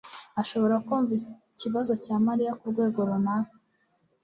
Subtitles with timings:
[0.41, 1.11] ashobora kumva
[1.53, 3.55] ikibazo cya Mariya kurwego runaka.